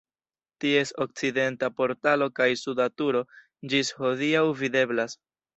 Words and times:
Ties 0.63 0.91
okcidenta 1.05 1.69
portalo 1.81 2.29
kaj 2.41 2.49
suda 2.63 2.89
turo 3.03 3.23
ĝis 3.75 3.93
hodiaŭ 4.01 4.43
videblas. 4.65 5.17